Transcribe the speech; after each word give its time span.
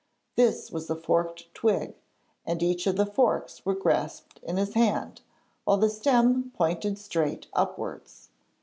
This 0.35 0.71
was 0.71 0.89
a 0.89 0.95
forked 0.95 1.45
twig, 1.53 1.93
and 2.43 2.63
each 2.63 2.87
of 2.87 2.95
the 2.95 3.05
forks 3.05 3.63
was 3.67 3.77
grasped 3.77 4.39
in 4.41 4.57
his 4.57 4.73
hand, 4.73 5.21
while 5.63 5.77
the 5.77 5.91
stem 5.91 6.49
pointed 6.55 6.97
straight 6.97 7.45
upwards. 7.53 8.29